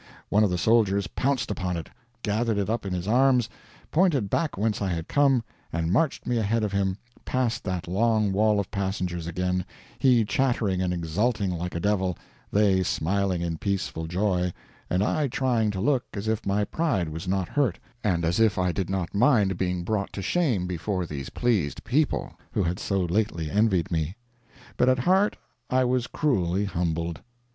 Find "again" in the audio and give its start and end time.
9.27-9.63